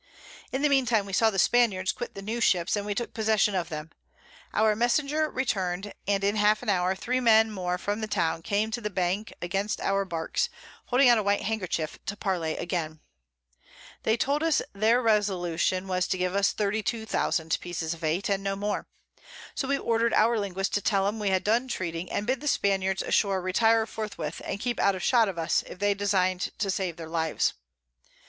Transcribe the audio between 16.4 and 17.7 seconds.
32000